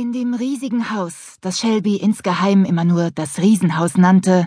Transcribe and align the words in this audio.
In 0.00 0.12
dem 0.12 0.32
riesigen 0.32 0.92
Haus, 0.92 1.38
das 1.40 1.58
Shelby 1.58 1.96
insgeheim 1.96 2.64
immer 2.64 2.84
nur 2.84 3.10
das 3.10 3.38
Riesenhaus 3.38 3.96
nannte, 3.96 4.46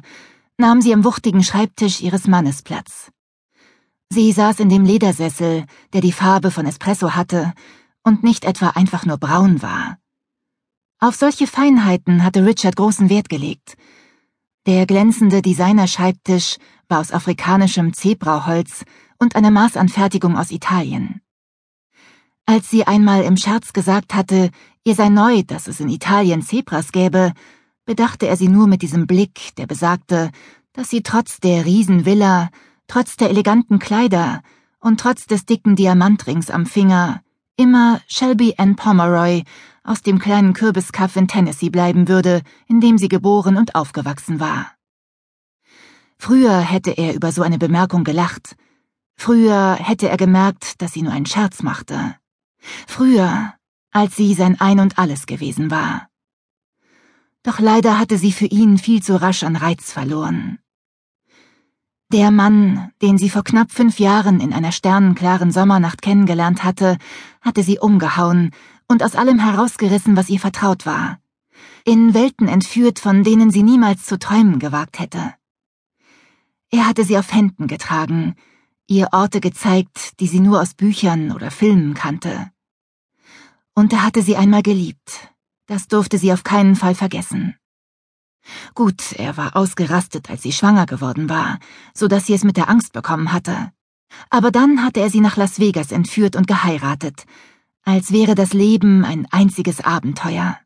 nahm 0.57 0.81
sie 0.81 0.93
am 0.93 1.03
wuchtigen 1.03 1.43
Schreibtisch 1.43 1.99
ihres 1.99 2.25
Mannes 2.25 2.61
Platz. 2.61 3.11
Sie 4.09 4.31
saß 4.31 4.61
in 4.61 4.69
dem 4.69 4.85
Ledersessel, 4.85 5.65
der 5.91 5.99
die 5.99 6.13
Farbe 6.13 6.51
von 6.51 6.65
Espresso 6.65 7.15
hatte 7.15 7.51
und 8.01 8.23
nicht 8.23 8.45
etwa 8.45 8.69
einfach 8.69 9.05
nur 9.05 9.17
braun 9.17 9.61
war. 9.61 9.97
Auf 10.99 11.15
solche 11.15 11.47
Feinheiten 11.47 12.23
hatte 12.23 12.45
Richard 12.45 12.77
großen 12.77 13.09
Wert 13.09 13.27
gelegt. 13.27 13.75
Der 14.67 14.85
glänzende 14.85 15.41
Designerschreibtisch 15.41 16.59
war 16.87 17.01
aus 17.01 17.11
afrikanischem 17.11 17.93
Zebraholz 17.93 18.85
und 19.19 19.35
eine 19.35 19.51
Maßanfertigung 19.51 20.37
aus 20.37 20.49
Italien. 20.49 21.21
Als 22.45 22.69
sie 22.69 22.85
einmal 22.85 23.23
im 23.23 23.37
Scherz 23.37 23.73
gesagt 23.73 24.13
hatte, 24.13 24.49
ihr 24.83 24.95
sei 24.95 25.09
neu, 25.09 25.43
dass 25.43 25.67
es 25.67 25.79
in 25.79 25.89
Italien 25.89 26.41
Zebras 26.41 26.91
gäbe, 26.91 27.33
bedachte 27.85 28.27
er 28.27 28.37
sie 28.37 28.47
nur 28.47 28.67
mit 28.67 28.81
diesem 28.81 29.07
Blick, 29.07 29.55
der 29.57 29.67
besagte, 29.67 30.31
dass 30.73 30.89
sie 30.89 31.03
trotz 31.03 31.39
der 31.39 31.65
Riesenvilla, 31.65 32.49
trotz 32.87 33.17
der 33.17 33.29
eleganten 33.29 33.79
Kleider 33.79 34.41
und 34.79 34.99
trotz 34.99 35.27
des 35.27 35.45
dicken 35.45 35.75
Diamantrings 35.75 36.49
am 36.49 36.65
Finger 36.65 37.21
immer 37.57 38.01
Shelby 38.07 38.55
Ann 38.57 38.75
Pomeroy 38.75 39.43
aus 39.83 40.01
dem 40.01 40.19
kleinen 40.19 40.53
Kürbiskaff 40.53 41.15
in 41.15 41.27
Tennessee 41.27 41.69
bleiben 41.69 42.07
würde, 42.07 42.41
in 42.67 42.81
dem 42.81 42.97
sie 42.97 43.07
geboren 43.07 43.57
und 43.57 43.75
aufgewachsen 43.75 44.39
war. 44.39 44.71
Früher 46.17 46.59
hätte 46.59 46.91
er 46.91 47.15
über 47.15 47.31
so 47.31 47.41
eine 47.41 47.57
Bemerkung 47.57 48.03
gelacht. 48.03 48.55
Früher 49.15 49.75
hätte 49.75 50.07
er 50.07 50.17
gemerkt, 50.17 50.81
dass 50.81 50.93
sie 50.93 51.01
nur 51.01 51.13
einen 51.13 51.25
Scherz 51.25 51.63
machte. 51.63 52.15
Früher, 52.87 53.53
als 53.91 54.15
sie 54.15 54.33
sein 54.33 54.59
Ein 54.59 54.79
und 54.79 54.97
alles 54.97 55.25
gewesen 55.25 55.71
war. 55.71 56.07
Doch 57.43 57.59
leider 57.59 57.97
hatte 57.97 58.17
sie 58.17 58.31
für 58.31 58.45
ihn 58.45 58.77
viel 58.77 59.01
zu 59.01 59.19
rasch 59.19 59.43
an 59.43 59.55
Reiz 59.55 59.91
verloren. 59.91 60.59
Der 62.11 62.29
Mann, 62.29 62.91
den 63.01 63.17
sie 63.17 63.29
vor 63.29 63.43
knapp 63.43 63.71
fünf 63.71 63.97
Jahren 63.97 64.41
in 64.41 64.53
einer 64.53 64.71
sternenklaren 64.71 65.51
Sommernacht 65.51 66.01
kennengelernt 66.01 66.63
hatte, 66.63 66.97
hatte 67.39 67.63
sie 67.63 67.79
umgehauen 67.79 68.51
und 68.87 69.01
aus 69.01 69.15
allem 69.15 69.39
herausgerissen, 69.39 70.17
was 70.17 70.29
ihr 70.29 70.39
vertraut 70.39 70.85
war. 70.85 71.19
In 71.85 72.13
Welten 72.13 72.47
entführt, 72.47 72.99
von 72.99 73.23
denen 73.23 73.49
sie 73.49 73.63
niemals 73.63 74.05
zu 74.05 74.19
träumen 74.19 74.59
gewagt 74.59 74.99
hätte. 74.99 75.33
Er 76.69 76.87
hatte 76.87 77.05
sie 77.05 77.17
auf 77.17 77.33
Händen 77.33 77.67
getragen, 77.67 78.35
ihr 78.91 79.09
Orte 79.13 79.39
gezeigt, 79.39 80.19
die 80.19 80.27
sie 80.27 80.41
nur 80.41 80.61
aus 80.61 80.73
Büchern 80.73 81.31
oder 81.31 81.49
Filmen 81.49 81.93
kannte. 81.93 82.51
Und 83.73 83.93
er 83.93 84.03
hatte 84.03 84.21
sie 84.21 84.35
einmal 84.35 84.63
geliebt. 84.63 85.31
Das 85.65 85.87
durfte 85.87 86.17
sie 86.17 86.33
auf 86.33 86.43
keinen 86.43 86.75
Fall 86.75 86.93
vergessen. 86.93 87.55
Gut, 88.75 89.13
er 89.13 89.37
war 89.37 89.55
ausgerastet, 89.55 90.29
als 90.29 90.41
sie 90.41 90.51
schwanger 90.51 90.85
geworden 90.85 91.29
war, 91.29 91.59
so 91.93 92.07
dass 92.07 92.25
sie 92.25 92.33
es 92.33 92.43
mit 92.43 92.57
der 92.57 92.69
Angst 92.69 92.91
bekommen 92.91 93.31
hatte. 93.31 93.71
Aber 94.29 94.51
dann 94.51 94.83
hatte 94.83 94.99
er 94.99 95.09
sie 95.09 95.21
nach 95.21 95.37
Las 95.37 95.59
Vegas 95.59 95.93
entführt 95.93 96.35
und 96.35 96.47
geheiratet, 96.47 97.25
als 97.83 98.11
wäre 98.11 98.35
das 98.35 98.51
Leben 98.51 99.05
ein 99.05 99.25
einziges 99.31 99.79
Abenteuer. 99.79 100.59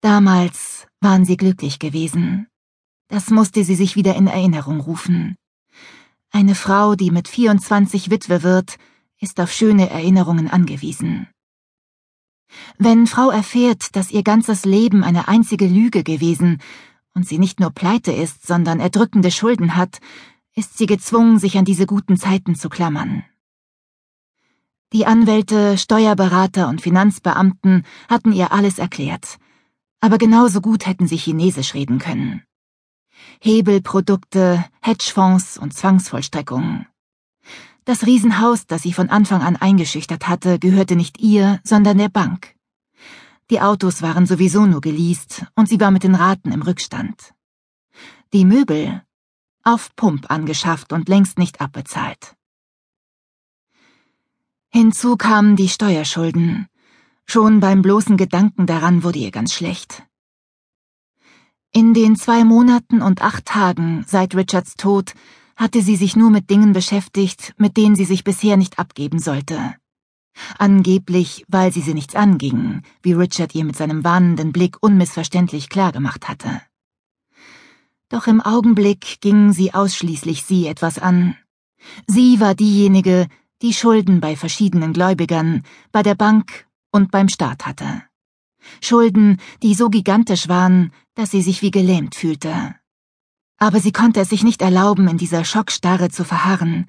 Damals 0.00 0.88
waren 1.00 1.24
sie 1.24 1.36
glücklich 1.36 1.78
gewesen. 1.78 2.48
Das 3.08 3.30
musste 3.30 3.62
sie 3.62 3.76
sich 3.76 3.94
wieder 3.94 4.16
in 4.16 4.26
Erinnerung 4.26 4.80
rufen. 4.80 5.36
Eine 6.30 6.54
Frau, 6.54 6.94
die 6.94 7.10
mit 7.10 7.26
24 7.26 8.10
Witwe 8.10 8.42
wird, 8.42 8.76
ist 9.18 9.40
auf 9.40 9.50
schöne 9.50 9.88
Erinnerungen 9.88 10.48
angewiesen. 10.48 11.26
Wenn 12.78 13.06
Frau 13.06 13.30
erfährt, 13.30 13.96
dass 13.96 14.10
ihr 14.10 14.22
ganzes 14.22 14.64
Leben 14.64 15.04
eine 15.04 15.28
einzige 15.28 15.66
Lüge 15.66 16.04
gewesen 16.04 16.60
und 17.14 17.26
sie 17.26 17.38
nicht 17.38 17.60
nur 17.60 17.70
pleite 17.70 18.12
ist, 18.12 18.46
sondern 18.46 18.78
erdrückende 18.80 19.30
Schulden 19.30 19.74
hat, 19.74 19.98
ist 20.54 20.76
sie 20.76 20.86
gezwungen, 20.86 21.38
sich 21.38 21.56
an 21.56 21.64
diese 21.64 21.86
guten 21.86 22.16
Zeiten 22.16 22.54
zu 22.54 22.68
klammern. 22.68 23.24
Die 24.92 25.06
Anwälte, 25.06 25.76
Steuerberater 25.76 26.68
und 26.68 26.80
Finanzbeamten 26.80 27.84
hatten 28.08 28.32
ihr 28.32 28.52
alles 28.52 28.78
erklärt, 28.78 29.38
aber 30.00 30.18
genauso 30.18 30.60
gut 30.60 30.86
hätten 30.86 31.06
sie 31.06 31.16
Chinesisch 31.16 31.74
reden 31.74 31.98
können. 31.98 32.42
Hebelprodukte, 33.40 34.64
Hedgefonds 34.80 35.58
und 35.58 35.74
Zwangsvollstreckungen. 35.74 36.86
Das 37.84 38.04
Riesenhaus, 38.04 38.66
das 38.66 38.82
sie 38.82 38.92
von 38.92 39.08
Anfang 39.08 39.42
an 39.42 39.56
eingeschüchtert 39.56 40.28
hatte, 40.28 40.58
gehörte 40.58 40.94
nicht 40.94 41.20
ihr, 41.20 41.60
sondern 41.64 41.98
der 41.98 42.10
Bank. 42.10 42.54
Die 43.50 43.60
Autos 43.60 44.02
waren 44.02 44.26
sowieso 44.26 44.66
nur 44.66 44.82
geleast 44.82 45.46
und 45.54 45.68
sie 45.68 45.80
war 45.80 45.90
mit 45.90 46.02
den 46.02 46.14
Raten 46.14 46.52
im 46.52 46.62
Rückstand. 46.62 47.32
Die 48.34 48.44
Möbel 48.44 49.02
auf 49.64 49.94
Pump 49.96 50.30
angeschafft 50.30 50.92
und 50.92 51.08
längst 51.08 51.38
nicht 51.38 51.60
abbezahlt. 51.60 52.36
Hinzu 54.70 55.16
kamen 55.16 55.56
die 55.56 55.68
Steuerschulden. 55.68 56.68
Schon 57.24 57.60
beim 57.60 57.82
bloßen 57.82 58.16
Gedanken 58.16 58.66
daran 58.66 59.02
wurde 59.02 59.18
ihr 59.18 59.30
ganz 59.30 59.54
schlecht. 59.54 60.07
In 61.72 61.92
den 61.92 62.16
zwei 62.16 62.44
Monaten 62.44 63.02
und 63.02 63.20
acht 63.20 63.44
Tagen 63.44 64.04
seit 64.06 64.34
Richards 64.34 64.74
Tod 64.76 65.12
hatte 65.54 65.82
sie 65.82 65.96
sich 65.96 66.16
nur 66.16 66.30
mit 66.30 66.48
Dingen 66.48 66.72
beschäftigt, 66.72 67.54
mit 67.58 67.76
denen 67.76 67.94
sie 67.94 68.06
sich 68.06 68.24
bisher 68.24 68.56
nicht 68.56 68.78
abgeben 68.78 69.18
sollte. 69.18 69.74
Angeblich, 70.56 71.44
weil 71.48 71.72
sie 71.72 71.82
sie 71.82 71.94
nichts 71.94 72.14
angingen, 72.14 72.82
wie 73.02 73.12
Richard 73.12 73.54
ihr 73.54 73.64
mit 73.64 73.76
seinem 73.76 74.02
warnenden 74.02 74.52
Blick 74.52 74.76
unmissverständlich 74.80 75.68
klargemacht 75.68 76.28
hatte. 76.28 76.62
Doch 78.08 78.26
im 78.26 78.40
Augenblick 78.40 79.20
gingen 79.20 79.52
sie 79.52 79.74
ausschließlich 79.74 80.44
sie 80.44 80.66
etwas 80.68 80.98
an. 80.98 81.36
Sie 82.06 82.40
war 82.40 82.54
diejenige, 82.54 83.26
die 83.60 83.74
Schulden 83.74 84.20
bei 84.20 84.36
verschiedenen 84.36 84.92
Gläubigern, 84.92 85.64
bei 85.92 86.02
der 86.02 86.14
Bank 86.14 86.66
und 86.92 87.10
beim 87.10 87.28
Staat 87.28 87.66
hatte. 87.66 88.07
Schulden, 88.80 89.38
die 89.62 89.74
so 89.74 89.88
gigantisch 89.88 90.48
waren, 90.48 90.92
dass 91.14 91.30
sie 91.30 91.42
sich 91.42 91.62
wie 91.62 91.70
gelähmt 91.70 92.14
fühlte. 92.14 92.74
Aber 93.58 93.80
sie 93.80 93.92
konnte 93.92 94.20
es 94.20 94.28
sich 94.28 94.44
nicht 94.44 94.62
erlauben, 94.62 95.08
in 95.08 95.18
dieser 95.18 95.44
Schockstarre 95.44 96.10
zu 96.10 96.24
verharren, 96.24 96.86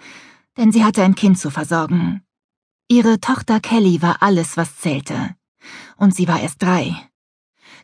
denn 0.56 0.72
sie 0.72 0.84
hatte 0.84 1.04
ein 1.04 1.16
Kind 1.16 1.40
zu 1.40 1.50
versorgen. 1.50 2.22
Ihre 2.88 3.20
Tochter 3.20 3.60
Kelly 3.60 4.02
war 4.02 4.22
alles, 4.22 4.56
was 4.56 4.78
zählte. 4.78 5.36
Und 5.98 6.16
sie 6.16 6.28
war 6.28 6.40
erst 6.40 6.62
drei. 6.62 6.96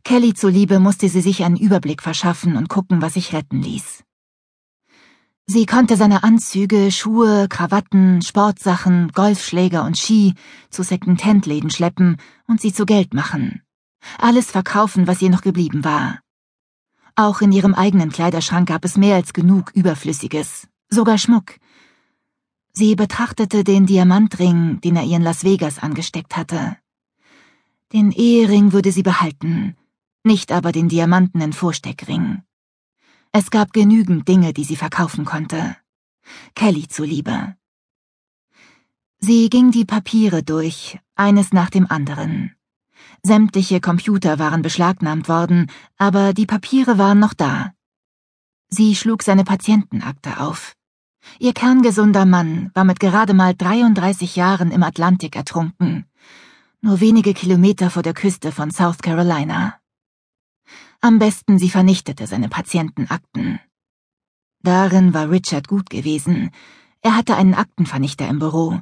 Kelly 0.04 0.34
zuliebe 0.36 0.80
musste 0.80 1.10
sie 1.10 1.22
sich 1.22 1.44
einen 1.44 1.58
Überblick 1.58 2.04
verschaffen 2.04 2.58
und 2.58 2.70
gucken, 2.70 3.02
was 3.02 3.16
sich 3.16 3.34
retten 3.34 3.62
ließ. 3.62 4.04
Sie 5.48 5.66
konnte 5.66 5.96
seine 5.96 6.24
Anzüge, 6.24 6.92
Schuhe, 6.92 7.48
Krawatten, 7.50 8.22
Sportsachen, 8.22 9.12
Golfschläger 9.14 9.84
und 9.84 9.98
Ski 9.98 10.34
zu 10.70 10.84
Second-Hand-Läden 10.84 11.70
schleppen 11.70 12.18
und 12.48 12.62
sie 12.62 12.74
zu 12.74 12.86
Geld 12.86 13.14
machen 13.14 13.65
alles 14.18 14.52
verkaufen, 14.52 15.08
was 15.08 15.22
ihr 15.22 15.30
noch 15.30 15.42
geblieben 15.42 15.84
war. 15.84 16.20
Auch 17.16 17.42
in 17.42 17.52
ihrem 17.52 17.74
eigenen 17.74 18.12
Kleiderschrank 18.12 18.68
gab 18.68 18.84
es 18.84 18.98
mehr 18.98 19.16
als 19.16 19.34
genug 19.34 19.72
Überflüssiges, 19.74 20.68
sogar 20.90 21.18
Schmuck. 21.18 21.56
Sie 22.74 22.96
betrachtete 22.96 23.64
den 23.64 23.86
Diamantring, 23.86 24.82
den 24.82 24.98
er 24.98 25.04
ihr 25.04 25.16
in 25.18 25.24
Las 25.24 25.44
Vegas 25.46 25.80
angesteckt 25.80 26.36
hatte. 26.36 26.78
Den 27.94 28.12
Ehering 28.12 28.74
würde 28.74 28.92
sie 28.92 29.04
behalten, 29.04 29.78
nicht 30.24 30.52
aber 30.52 30.72
den 30.72 30.90
diamantenen 30.90 31.54
Vorsteckring. 31.54 32.42
Es 33.32 33.52
gab 33.52 33.74
genügend 33.74 34.28
Dinge, 34.28 34.54
die 34.54 34.64
sie 34.64 34.76
verkaufen 34.76 35.24
konnte. 35.24 35.78
Kelly 36.56 36.88
zuliebe. 36.88 37.56
Sie 39.20 39.50
ging 39.50 39.72
die 39.72 39.86
Papiere 39.86 40.44
durch, 40.44 41.00
eines 41.16 41.54
nach 41.54 41.70
dem 41.70 41.90
anderen. 41.90 42.55
Sämtliche 43.25 43.82
Computer 43.82 44.38
waren 44.38 44.61
beschlagnahmt 44.61 45.28
worden, 45.29 45.72
aber 45.97 46.32
die 46.32 46.46
Papiere 46.46 47.00
waren 47.00 47.17
noch 47.17 47.34
da. 47.34 47.72
Sie 48.70 48.96
schlug 48.96 49.23
seine 49.23 49.44
Patientenakte 49.44 50.40
auf. 50.40 50.76
Ihr 51.40 51.53
kerngesunder 51.53 52.26
Mann 52.26 52.70
war 52.76 52.84
mit 52.84 53.00
gerade 53.00 53.34
mal 53.34 53.55
33 53.55 54.35
Jahren 54.35 54.70
im 54.70 54.84
Atlantik 54.84 55.35
ertrunken, 55.35 56.05
nur 56.82 57.00
wenige 57.00 57.34
Kilometer 57.34 57.90
vor 57.90 58.03
der 58.03 58.14
Küste 58.14 58.52
von 58.52 58.70
South 58.70 59.00
Carolina. 59.00 59.79
Am 61.02 61.17
besten 61.17 61.58
sie 61.58 61.72
vernichtete 61.72 62.28
seine 62.28 62.47
Patientenakten. 62.47 63.59
Darin 64.61 65.16
war 65.16 65.32
Richard 65.32 65.67
gut 65.67 65.90
gewesen. 65.90 66.52
Er 67.02 67.16
hatte 67.16 67.35
einen 67.35 67.55
Aktenvernichter 67.55 68.28
im 68.28 68.38
Büro, 68.38 68.82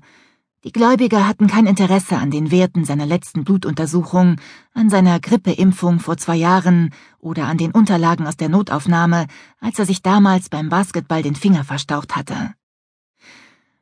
die 0.63 0.71
Gläubiger 0.71 1.27
hatten 1.27 1.47
kein 1.47 1.65
Interesse 1.65 2.17
an 2.17 2.31
den 2.31 2.49
Werten 2.49 2.85
seiner 2.85 3.05
letzten 3.05 3.43
Blutuntersuchung, 3.43 4.37
an 4.73 4.89
seiner 4.89 5.19
Grippeimpfung 5.19 5.99
vor 5.99 6.15
zwei 6.15 6.37
Jahren 6.37 6.93
oder 7.19 7.47
an 7.47 7.57
den 7.57 7.71
Unterlagen 7.71 8.25
aus 8.25 8.37
der 8.37 8.47
Notaufnahme, 8.47 9.27
als 9.59 9.77
er 9.77 9.85
sich 9.85 10.01
damals 10.01 10.47
beim 10.47 10.69
Basketball 10.69 11.21
den 11.21 11.35
Finger 11.35 11.65
verstaucht 11.65 12.15
hatte. 12.15 12.53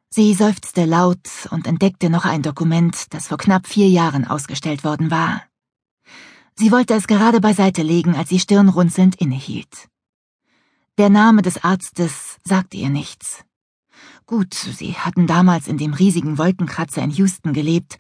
Sie 0.10 0.34
seufzte 0.34 0.86
laut 0.86 1.30
und 1.52 1.68
entdeckte 1.68 2.10
noch 2.10 2.26
ein 2.26 2.42
Dokument, 2.42 3.14
das 3.14 3.28
vor 3.28 3.38
knapp 3.38 3.68
vier 3.68 3.88
Jahren 3.88 4.26
ausgestellt 4.26 4.84
worden 4.84 5.12
war. 5.12 5.44
Sie 6.56 6.72
wollte 6.72 6.96
es 6.96 7.08
gerade 7.08 7.40
beiseite 7.40 7.84
legen, 7.84 8.16
als 8.16 8.30
sie 8.30 8.40
stirnrunzelnd 8.40 9.16
innehielt. 9.16 9.88
Der 10.98 11.10
Name 11.10 11.44
des 11.44 11.64
Arztes 11.64 12.40
sagte 12.44 12.78
ihr 12.78 12.90
nichts. 12.90 13.46
Gut, 14.26 14.54
sie 14.54 14.94
hatten 14.94 15.28
damals 15.28 15.68
in 15.68 15.78
dem 15.78 15.94
riesigen 15.94 16.38
Wolkenkratzer 16.38 17.02
in 17.02 17.12
Houston 17.12 17.54
gelebt, 17.54 17.98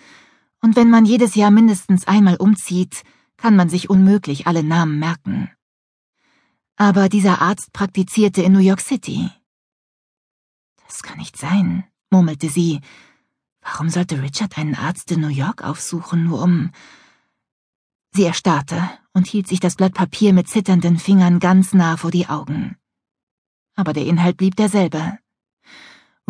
und 0.61 0.75
wenn 0.75 0.89
man 0.89 1.05
jedes 1.05 1.35
Jahr 1.35 1.51
mindestens 1.51 2.07
einmal 2.07 2.35
umzieht, 2.35 3.03
kann 3.35 3.55
man 3.55 3.69
sich 3.69 3.89
unmöglich 3.89 4.45
alle 4.45 4.63
Namen 4.63 4.99
merken. 4.99 5.49
Aber 6.75 7.09
dieser 7.09 7.41
Arzt 7.41 7.73
praktizierte 7.73 8.43
in 8.43 8.53
New 8.53 8.59
York 8.59 8.81
City. 8.81 9.29
Das 10.87 11.01
kann 11.01 11.17
nicht 11.17 11.37
sein, 11.37 11.83
murmelte 12.11 12.49
sie. 12.49 12.81
Warum 13.61 13.89
sollte 13.89 14.21
Richard 14.21 14.57
einen 14.57 14.75
Arzt 14.75 15.11
in 15.11 15.21
New 15.21 15.29
York 15.29 15.63
aufsuchen, 15.63 16.23
nur 16.23 16.41
um... 16.41 16.71
Sie 18.13 18.25
erstarrte 18.25 18.89
und 19.13 19.25
hielt 19.25 19.47
sich 19.47 19.61
das 19.61 19.75
Blatt 19.75 19.93
Papier 19.93 20.33
mit 20.33 20.49
zitternden 20.49 20.97
Fingern 20.97 21.39
ganz 21.39 21.73
nah 21.73 21.95
vor 21.97 22.11
die 22.11 22.27
Augen. 22.27 22.75
Aber 23.75 23.93
der 23.93 24.05
Inhalt 24.05 24.37
blieb 24.37 24.57
derselbe. 24.57 25.17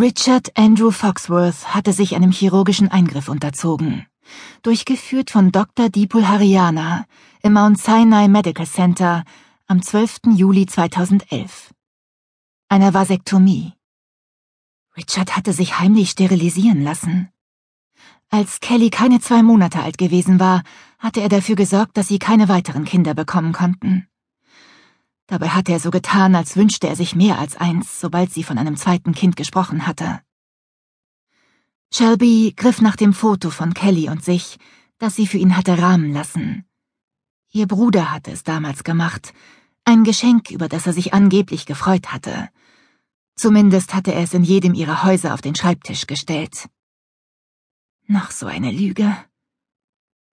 Richard 0.01 0.57
Andrew 0.57 0.89
Foxworth 0.89 1.75
hatte 1.75 1.94
sich 1.94 2.15
einem 2.15 2.31
chirurgischen 2.31 2.89
Eingriff 2.89 3.30
unterzogen. 3.30 4.07
Durchgeführt 4.63 5.30
von 5.30 5.51
Dr. 5.51 5.89
Dipul 5.89 6.27
Haryana 6.27 7.06
im 7.44 7.53
Mount 7.53 7.77
Sinai 7.77 8.27
Medical 8.27 8.65
Center 8.65 9.24
am 9.68 9.83
12. 9.83 10.33
Juli 10.36 10.65
2011. 10.65 11.71
Einer 12.68 12.95
Vasektomie. 12.95 13.74
Richard 14.98 15.38
hatte 15.38 15.53
sich 15.53 15.77
heimlich 15.77 16.09
sterilisieren 16.09 16.81
lassen. 16.81 17.30
Als 18.31 18.59
Kelly 18.59 18.89
keine 18.89 19.19
zwei 19.19 19.44
Monate 19.44 19.83
alt 19.83 20.00
gewesen 20.00 20.39
war, 20.39 20.63
hatte 20.97 21.21
er 21.21 21.30
dafür 21.30 21.56
gesorgt, 21.56 21.95
dass 21.95 22.07
sie 22.07 22.18
keine 22.18 22.50
weiteren 22.50 22.86
Kinder 22.86 23.13
bekommen 23.13 23.54
konnten. 23.54 24.07
Dabei 25.31 25.48
hatte 25.48 25.72
er 25.72 25.80
so 25.80 25.92
getan, 25.92 26.36
als 26.36 26.57
wünschte 26.57 26.89
er 26.89 26.98
sich 26.98 27.16
mehr 27.16 27.39
als 27.39 27.56
eins, 27.56 28.01
sobald 28.01 28.33
sie 28.33 28.44
von 28.44 28.57
einem 28.57 28.75
zweiten 28.75 29.13
Kind 29.13 29.38
gesprochen 29.38 29.88
hatte. 29.88 30.19
Shelby 31.89 32.54
griff 32.54 32.81
nach 32.81 32.98
dem 32.98 33.13
Foto 33.13 33.50
von 33.50 33.74
Kelly 33.74 34.10
und 34.10 34.25
sich, 34.25 34.57
das 34.98 35.16
sie 35.16 35.25
für 35.28 35.38
ihn 35.38 35.56
hatte 35.56 35.81
rahmen 35.81 36.12
lassen. 36.12 36.66
Ihr 37.50 37.66
Bruder 37.66 38.12
hatte 38.12 38.30
es 38.31 38.44
damals 38.44 38.83
gemacht, 38.83 39.33
ein 39.86 40.04
Geschenk, 40.04 40.51
über 40.51 40.68
das 40.68 40.86
er 40.86 40.92
sich 40.92 41.13
angeblich 41.13 41.66
gefreut 41.66 42.12
hatte. 42.12 42.50
Zumindest 43.38 43.94
hatte 43.94 44.13
er 44.13 44.24
es 44.24 44.33
in 44.33 44.44
jedem 44.44 44.74
ihrer 44.74 45.04
Häuser 45.04 45.33
auf 45.33 45.39
den 45.39 45.56
Schreibtisch 45.56 46.07
gestellt. 46.07 46.68
Noch 48.06 48.31
so 48.31 48.48
eine 48.48 48.69
Lüge. 48.69 49.16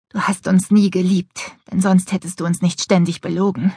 Du 0.09 0.19
hast 0.19 0.45
uns 0.49 0.71
nie 0.71 0.89
geliebt, 0.89 1.55
denn 1.71 1.79
sonst 1.79 2.11
hättest 2.11 2.41
du 2.41 2.45
uns 2.45 2.61
nicht 2.61 2.81
ständig 2.81 3.21
belogen. 3.21 3.73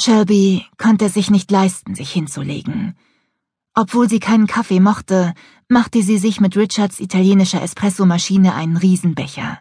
Shelby 0.00 0.64
konnte 0.76 1.08
sich 1.08 1.30
nicht 1.30 1.50
leisten, 1.50 1.94
sich 1.96 2.12
hinzulegen. 2.12 2.96
Obwohl 3.74 4.08
sie 4.08 4.20
keinen 4.20 4.46
Kaffee 4.46 4.80
mochte, 4.80 5.34
machte 5.68 6.02
sie 6.02 6.18
sich 6.18 6.40
mit 6.40 6.56
Richards 6.56 7.00
italienischer 7.00 7.62
Espressomaschine 7.62 8.54
einen 8.54 8.76
Riesenbecher. 8.76 9.60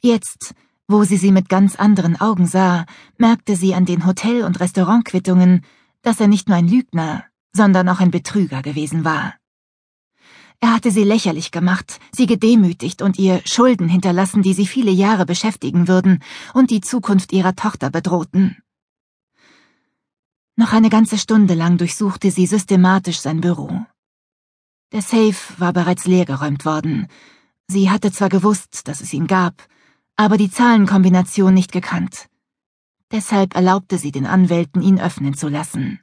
Jetzt, 0.00 0.54
wo 0.86 1.02
sie 1.04 1.16
sie 1.16 1.32
mit 1.32 1.48
ganz 1.48 1.76
anderen 1.76 2.20
Augen 2.20 2.46
sah, 2.46 2.86
merkte 3.16 3.56
sie 3.56 3.74
an 3.74 3.84
den 3.84 4.06
Hotel- 4.06 4.44
und 4.44 4.60
Restaurantquittungen, 4.60 5.64
dass 6.02 6.20
er 6.20 6.28
nicht 6.28 6.48
nur 6.48 6.56
ein 6.56 6.68
Lügner, 6.68 7.24
sondern 7.52 7.88
auch 7.88 8.00
ein 8.00 8.12
Betrüger 8.12 8.62
gewesen 8.62 9.04
war. 9.04 9.34
Er 10.60 10.72
hatte 10.72 10.90
sie 10.90 11.04
lächerlich 11.04 11.50
gemacht, 11.50 12.00
sie 12.12 12.26
gedemütigt 12.26 13.02
und 13.02 13.18
ihr 13.18 13.40
Schulden 13.44 13.88
hinterlassen, 13.88 14.42
die 14.42 14.54
sie 14.54 14.66
viele 14.66 14.90
Jahre 14.90 15.26
beschäftigen 15.26 15.88
würden 15.88 16.22
und 16.54 16.70
die 16.70 16.80
Zukunft 16.80 17.32
ihrer 17.32 17.54
Tochter 17.54 17.90
bedrohten. 17.90 18.56
Noch 20.58 20.72
eine 20.72 20.90
ganze 20.90 21.18
Stunde 21.18 21.54
lang 21.54 21.78
durchsuchte 21.78 22.32
sie 22.32 22.44
systematisch 22.46 23.20
sein 23.20 23.40
Büro. 23.40 23.86
Der 24.90 25.02
Safe 25.02 25.36
war 25.58 25.72
bereits 25.72 26.04
leergeräumt 26.04 26.64
worden. 26.64 27.06
Sie 27.68 27.90
hatte 27.90 28.10
zwar 28.10 28.28
gewusst, 28.28 28.88
dass 28.88 29.00
es 29.00 29.12
ihn 29.12 29.28
gab, 29.28 29.54
aber 30.16 30.36
die 30.36 30.50
Zahlenkombination 30.50 31.54
nicht 31.54 31.70
gekannt. 31.70 32.28
Deshalb 33.12 33.54
erlaubte 33.54 33.98
sie 33.98 34.10
den 34.10 34.26
Anwälten, 34.26 34.82
ihn 34.82 34.98
öffnen 34.98 35.34
zu 35.34 35.46
lassen. 35.46 36.00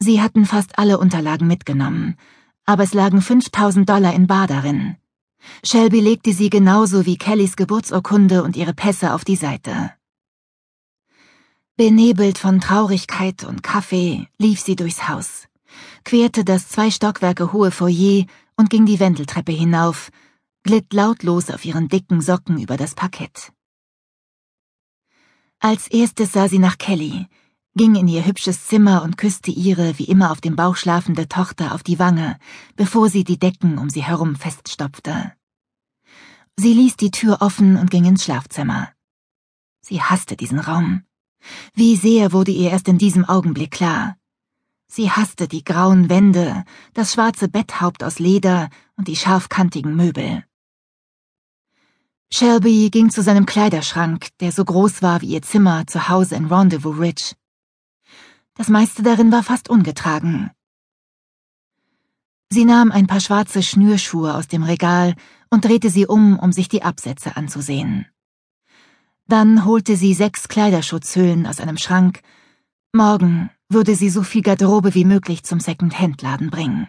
Sie 0.00 0.20
hatten 0.20 0.44
fast 0.44 0.76
alle 0.80 0.98
Unterlagen 0.98 1.46
mitgenommen, 1.46 2.16
aber 2.64 2.82
es 2.82 2.94
lagen 2.94 3.22
5000 3.22 3.88
Dollar 3.88 4.12
in 4.12 4.26
Bar 4.26 4.48
darin. 4.48 4.96
Shelby 5.64 6.00
legte 6.00 6.32
sie 6.32 6.50
genauso 6.50 7.06
wie 7.06 7.16
Kellys 7.16 7.54
Geburtsurkunde 7.54 8.42
und 8.42 8.56
ihre 8.56 8.74
Pässe 8.74 9.14
auf 9.14 9.24
die 9.24 9.36
Seite. 9.36 9.92
Benebelt 11.78 12.38
von 12.38 12.58
Traurigkeit 12.58 13.44
und 13.44 13.62
Kaffee 13.62 14.28
lief 14.38 14.60
sie 14.60 14.76
durchs 14.76 15.08
Haus, 15.08 15.46
querte 16.04 16.42
das 16.42 16.70
zwei 16.70 16.90
Stockwerke 16.90 17.52
hohe 17.52 17.70
Foyer 17.70 18.24
und 18.56 18.70
ging 18.70 18.86
die 18.86 18.98
Wendeltreppe 18.98 19.52
hinauf, 19.52 20.10
glitt 20.62 20.94
lautlos 20.94 21.50
auf 21.50 21.66
ihren 21.66 21.88
dicken 21.88 22.22
Socken 22.22 22.58
über 22.58 22.78
das 22.78 22.94
Parkett. 22.94 23.52
Als 25.60 25.86
erstes 25.88 26.32
sah 26.32 26.48
sie 26.48 26.58
nach 26.58 26.78
Kelly, 26.78 27.26
ging 27.74 27.94
in 27.94 28.08
ihr 28.08 28.24
hübsches 28.24 28.66
Zimmer 28.66 29.02
und 29.02 29.18
küsste 29.18 29.50
ihre 29.50 29.98
wie 29.98 30.04
immer 30.04 30.30
auf 30.30 30.40
dem 30.40 30.56
Bauch 30.56 30.76
schlafende 30.76 31.28
Tochter 31.28 31.74
auf 31.74 31.82
die 31.82 31.98
Wange, 31.98 32.38
bevor 32.76 33.10
sie 33.10 33.22
die 33.22 33.38
Decken 33.38 33.76
um 33.76 33.90
sie 33.90 34.02
herum 34.02 34.34
feststopfte. 34.34 35.34
Sie 36.56 36.72
ließ 36.72 36.96
die 36.96 37.10
Tür 37.10 37.42
offen 37.42 37.76
und 37.76 37.90
ging 37.90 38.06
ins 38.06 38.24
Schlafzimmer. 38.24 38.88
Sie 39.82 40.00
hasste 40.00 40.38
diesen 40.38 40.58
Raum. 40.58 41.02
Wie 41.74 41.96
sehr 41.96 42.32
wurde 42.32 42.52
ihr 42.52 42.70
erst 42.70 42.88
in 42.88 42.98
diesem 42.98 43.24
Augenblick 43.24 43.70
klar. 43.70 44.16
Sie 44.88 45.10
hasste 45.10 45.48
die 45.48 45.64
grauen 45.64 46.08
Wände, 46.08 46.64
das 46.94 47.12
schwarze 47.12 47.48
Betthaupt 47.48 48.04
aus 48.04 48.18
Leder 48.18 48.68
und 48.96 49.08
die 49.08 49.16
scharfkantigen 49.16 49.94
Möbel. 49.96 50.44
Shelby 52.32 52.90
ging 52.90 53.10
zu 53.10 53.22
seinem 53.22 53.46
Kleiderschrank, 53.46 54.28
der 54.40 54.52
so 54.52 54.64
groß 54.64 55.02
war 55.02 55.20
wie 55.22 55.28
ihr 55.28 55.42
Zimmer 55.42 55.86
zu 55.86 56.08
Hause 56.08 56.34
in 56.34 56.46
Rendezvous 56.46 56.98
Ridge. 56.98 57.34
Das 58.54 58.68
meiste 58.68 59.02
darin 59.02 59.30
war 59.30 59.42
fast 59.42 59.68
ungetragen. 59.68 60.50
Sie 62.50 62.64
nahm 62.64 62.92
ein 62.92 63.06
paar 63.06 63.20
schwarze 63.20 63.62
Schnürschuhe 63.62 64.34
aus 64.34 64.48
dem 64.48 64.62
Regal 64.62 65.14
und 65.50 65.64
drehte 65.64 65.90
sie 65.90 66.06
um, 66.06 66.38
um 66.38 66.52
sich 66.52 66.68
die 66.68 66.82
Absätze 66.82 67.36
anzusehen. 67.36 68.06
Dann 69.28 69.64
holte 69.64 69.96
sie 69.96 70.14
sechs 70.14 70.46
Kleiderschutzhüllen 70.46 71.46
aus 71.46 71.60
einem 71.60 71.78
Schrank. 71.78 72.22
Morgen 72.92 73.50
würde 73.68 73.96
sie 73.96 74.08
so 74.08 74.22
viel 74.22 74.42
Garderobe 74.42 74.94
wie 74.94 75.04
möglich 75.04 75.42
zum 75.42 75.58
Second-Hand-Laden 75.58 76.50
bringen. 76.50 76.88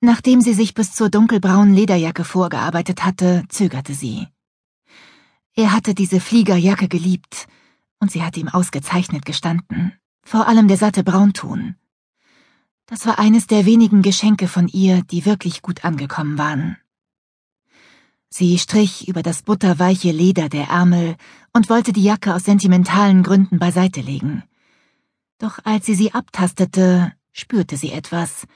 Nachdem 0.00 0.42
sie 0.42 0.52
sich 0.52 0.74
bis 0.74 0.92
zur 0.92 1.08
dunkelbraunen 1.08 1.74
Lederjacke 1.74 2.24
vorgearbeitet 2.24 3.02
hatte, 3.02 3.44
zögerte 3.48 3.94
sie. 3.94 4.28
Er 5.54 5.72
hatte 5.72 5.94
diese 5.94 6.20
Fliegerjacke 6.20 6.86
geliebt, 6.88 7.48
und 7.98 8.10
sie 8.10 8.22
hatte 8.22 8.38
ihm 8.38 8.48
ausgezeichnet 8.48 9.24
gestanden, 9.24 9.94
vor 10.22 10.48
allem 10.48 10.68
der 10.68 10.76
satte 10.76 11.02
Braunton. 11.02 11.76
Das 12.84 13.06
war 13.06 13.18
eines 13.18 13.46
der 13.46 13.64
wenigen 13.64 14.02
Geschenke 14.02 14.48
von 14.48 14.68
ihr, 14.68 15.02
die 15.02 15.24
wirklich 15.24 15.62
gut 15.62 15.84
angekommen 15.84 16.36
waren. 16.36 16.76
Sie 18.38 18.58
strich 18.58 19.08
über 19.08 19.22
das 19.22 19.42
butterweiche 19.42 20.10
Leder 20.12 20.50
der 20.50 20.68
Ärmel 20.68 21.16
und 21.54 21.70
wollte 21.70 21.94
die 21.94 22.02
Jacke 22.02 22.34
aus 22.34 22.44
sentimentalen 22.44 23.22
Gründen 23.22 23.58
beiseite 23.58 24.02
legen. 24.02 24.42
Doch 25.38 25.58
als 25.64 25.86
sie 25.86 25.94
sie 25.94 26.12
abtastete, 26.12 27.14
spürte 27.32 27.78
sie 27.78 27.92
etwas, 27.92 28.46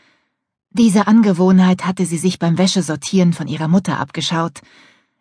diese 0.68 1.06
Angewohnheit 1.06 1.86
hatte 1.86 2.04
sie 2.04 2.18
sich 2.18 2.38
beim 2.38 2.58
Wäschesortieren 2.58 3.32
von 3.32 3.48
ihrer 3.48 3.68
Mutter 3.68 3.98
abgeschaut. 3.98 4.60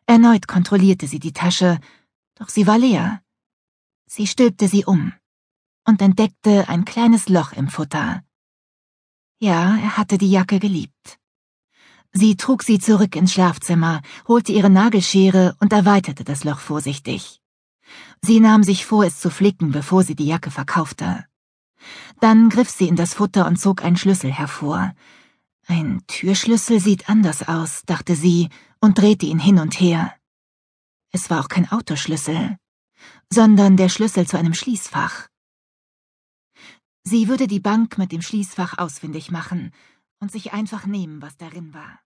Erneut 0.06 0.50
kontrollierte 0.50 1.08
sie 1.08 1.20
die 1.20 1.32
Tasche, 1.32 1.80
doch 2.36 2.50
sie 2.50 2.68
war 2.68 2.78
leer. 2.78 3.22
Sie 4.08 4.28
stülpte 4.28 4.68
sie 4.68 4.84
um 4.84 5.14
und 5.86 6.02
entdeckte 6.02 6.68
ein 6.68 6.84
kleines 6.84 7.30
Loch 7.30 7.54
im 7.54 7.70
Futter. 7.70 8.24
Ja, 9.40 9.78
er 9.78 9.96
hatte 9.96 10.18
die 10.18 10.30
Jacke 10.30 10.60
geliebt. 10.60 11.19
Sie 12.12 12.36
trug 12.36 12.64
sie 12.64 12.80
zurück 12.80 13.16
ins 13.16 13.34
Schlafzimmer, 13.34 14.02
holte 14.28 14.52
ihre 14.52 14.70
Nagelschere 14.70 15.56
und 15.60 15.72
erweiterte 15.72 16.24
das 16.24 16.44
Loch 16.44 16.60
vorsichtig. 16.60 17.42
Sie 18.22 18.40
nahm 18.40 18.64
sich 18.64 18.86
vor, 18.86 19.06
es 19.06 19.20
zu 19.20 19.30
flicken, 19.30 19.72
bevor 19.72 20.04
sie 20.04 20.16
die 20.16 20.26
Jacke 20.26 20.52
verkaufte. 20.52 21.26
Dann 22.20 22.50
griff 22.50 22.70
sie 22.70 22.88
in 22.88 22.96
das 22.96 23.14
Futter 23.14 23.48
und 23.48 23.58
zog 23.58 23.84
einen 23.84 23.96
Schlüssel 23.96 24.32
hervor. 24.32 24.94
Ein 25.68 26.02
Türschlüssel 26.08 26.80
sieht 26.80 27.10
anders 27.10 27.48
aus, 27.48 27.84
dachte 27.86 28.16
sie 28.16 28.50
und 28.82 28.98
drehte 28.98 29.28
ihn 29.28 29.40
hin 29.40 29.60
und 29.60 29.80
her. 29.80 30.14
Es 31.12 31.30
war 31.30 31.42
auch 31.42 31.48
kein 31.48 31.72
Autoschlüssel, 31.72 32.58
sondern 33.32 33.78
der 33.78 33.90
Schlüssel 33.90 34.28
zu 34.28 34.38
einem 34.38 34.54
Schließfach. 34.56 35.28
Sie 37.04 37.28
würde 37.28 37.48
die 37.48 37.60
Bank 37.60 37.98
mit 37.98 38.12
dem 38.12 38.22
Schließfach 38.22 38.78
ausfindig 38.78 39.32
machen 39.32 39.72
und 40.20 40.32
sich 40.32 40.54
einfach 40.54 40.86
nehmen, 40.86 41.22
was 41.22 41.38
darin 41.38 41.74
war. 41.74 42.00